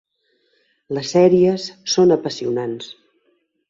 Les 0.97 1.13
sèries 1.17 1.69
són 1.97 2.19
apassionants. 2.19 2.93